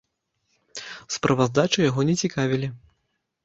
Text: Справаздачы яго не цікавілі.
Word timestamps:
Справаздачы 1.17 1.79
яго 1.89 2.09
не 2.11 2.19
цікавілі. 2.25 2.67